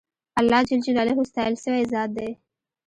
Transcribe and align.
اللهﷻ 0.39 1.27
ستایل 1.31 1.55
سوی 1.63 1.83
ذات 1.91 2.09
دی. 2.17 2.29